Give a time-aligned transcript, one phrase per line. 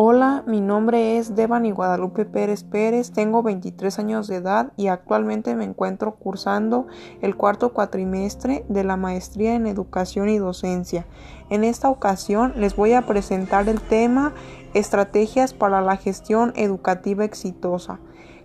[0.00, 5.56] Hola, mi nombre es Devani Guadalupe Pérez Pérez, tengo 23 años de edad y actualmente
[5.56, 6.86] me encuentro cursando
[7.20, 11.04] el cuarto cuatrimestre de la maestría en educación y docencia.
[11.50, 14.34] En esta ocasión les voy a presentar el tema
[14.72, 17.98] Estrategias para la gestión educativa exitosa.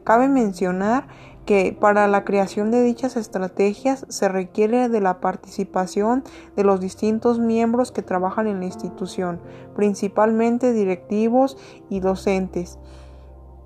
[0.03, 1.05] Cabe mencionar
[1.45, 6.23] que para la creación de dichas estrategias se requiere de la participación
[6.55, 9.41] de los distintos miembros que trabajan en la institución,
[9.75, 11.57] principalmente directivos
[11.89, 12.79] y docentes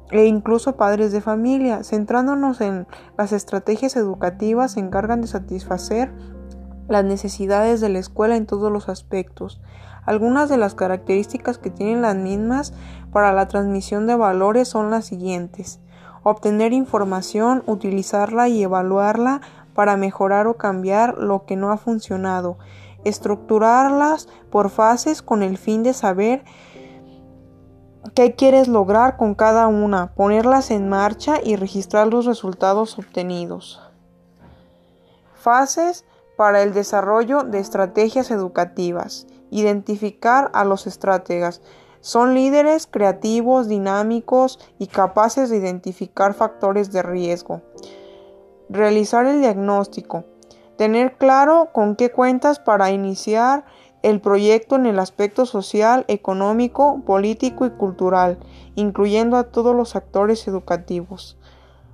[0.10, 1.84] e incluso padres de familia.
[1.84, 6.12] Centrándonos en las estrategias educativas se encargan de satisfacer
[6.88, 9.62] las necesidades de la escuela en todos los aspectos.
[10.06, 12.74] Algunas de las características que tienen las mismas
[13.12, 15.82] para la transmisión de valores son las siguientes
[16.30, 19.42] obtener información, utilizarla y evaluarla
[19.74, 22.58] para mejorar o cambiar lo que no ha funcionado,
[23.04, 26.44] estructurarlas por fases con el fin de saber
[28.14, 33.82] qué quieres lograr con cada una, ponerlas en marcha y registrar los resultados obtenidos.
[35.36, 36.06] Fases
[36.36, 39.28] para el desarrollo de estrategias educativas.
[39.50, 41.62] Identificar a los estrategas.
[42.02, 47.62] Son líderes creativos, dinámicos y capaces de identificar factores de riesgo.
[48.70, 50.26] Realizar el diagnóstico.
[50.78, 53.66] Tener claro con qué cuentas para iniciar
[54.04, 58.38] el proyecto en el aspecto social, económico, político y cultural,
[58.76, 61.38] incluyendo a todos los actores educativos.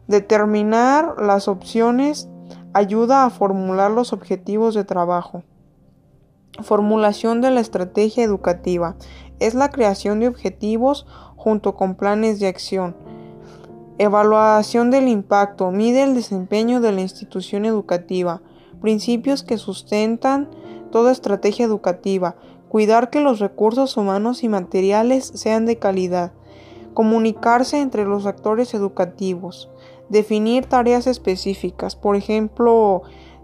[0.08, 2.28] Determinar las opciones
[2.74, 5.44] ayuda a formular los objetivos de trabajo.
[6.62, 8.96] Formulación de la estrategia educativa
[9.48, 11.06] es la creación de objetivos
[11.36, 12.96] junto con planes de acción.
[13.98, 18.42] Evaluación del impacto mide el desempeño de la institución educativa.
[18.82, 20.50] Principios que sustentan
[20.92, 22.36] toda estrategia educativa.
[22.70, 26.32] Cuidar que los recursos humanos y materiales sean de calidad.
[26.94, 29.70] Comunicarse entre los actores educativos.
[30.10, 31.96] Definir tareas específicas.
[31.96, 33.04] Por ejemplo,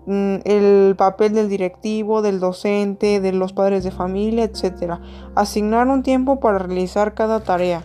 [0.09, 4.95] el papel del directivo, del docente, de los padres de familia, etc.
[5.35, 7.83] Asignar un tiempo para realizar cada tarea.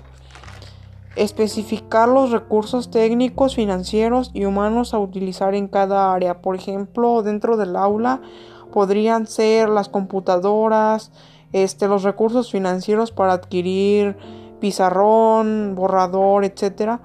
[1.17, 6.41] Especificar los recursos técnicos, financieros y humanos a utilizar en cada área.
[6.41, 8.21] Por ejemplo, dentro del aula
[8.73, 11.13] podrían ser las computadoras,
[11.53, 14.17] este, los recursos financieros para adquirir
[14.59, 16.99] pizarrón, borrador, etc.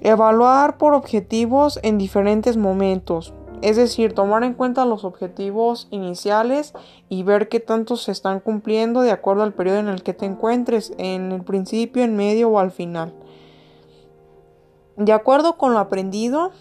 [0.00, 3.34] Evaluar por objetivos en diferentes momentos.
[3.62, 6.72] Es decir, tomar en cuenta los objetivos iniciales
[7.08, 10.24] y ver qué tanto se están cumpliendo de acuerdo al periodo en el que te
[10.24, 13.12] encuentres, en el principio, en medio o al final.
[14.96, 16.52] De acuerdo con lo aprendido,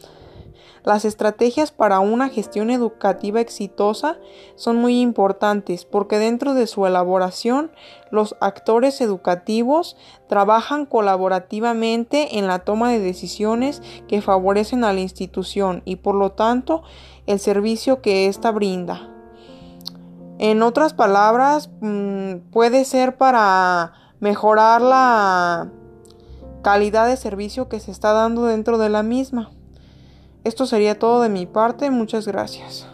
[0.83, 4.17] las estrategias para una gestión educativa exitosa
[4.55, 7.71] son muy importantes porque dentro de su elaboración
[8.11, 9.97] los actores educativos
[10.27, 16.31] trabajan colaborativamente en la toma de decisiones que favorecen a la institución y por lo
[16.31, 16.83] tanto
[17.27, 19.09] el servicio que ésta brinda.
[20.39, 25.69] En otras palabras, mm, puede ser para mejorar la
[26.61, 29.51] calidad de servicio que se está dando dentro de la misma.
[30.43, 32.87] Esto sería todo de mi parte, muchas gracias.